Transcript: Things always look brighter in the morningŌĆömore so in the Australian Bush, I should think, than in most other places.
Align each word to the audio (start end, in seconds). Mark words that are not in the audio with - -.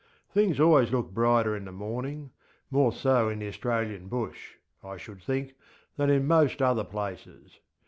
Things 0.31 0.59
always 0.59 0.91
look 0.91 1.11
brighter 1.13 1.55
in 1.55 1.63
the 1.65 1.71
morningŌĆömore 1.71 2.91
so 2.91 3.29
in 3.29 3.37
the 3.37 3.47
Australian 3.47 4.07
Bush, 4.07 4.55
I 4.83 4.97
should 4.97 5.21
think, 5.21 5.53
than 5.95 6.09
in 6.09 6.25
most 6.25 6.59
other 6.59 6.83
places. 6.83 7.59